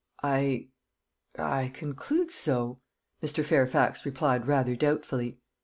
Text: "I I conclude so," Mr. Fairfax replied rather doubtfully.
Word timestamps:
"I 0.23 0.69
I 1.37 1.69
conclude 1.75 2.31
so," 2.31 2.81
Mr. 3.21 3.45
Fairfax 3.45 4.03
replied 4.03 4.47
rather 4.47 4.75
doubtfully. 4.75 5.37